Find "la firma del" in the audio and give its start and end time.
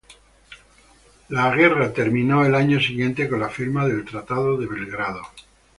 3.39-4.03